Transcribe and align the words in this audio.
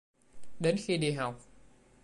Đến 0.59 0.75
khi 0.79 0.97
đi 0.97 1.11
học 1.11 1.43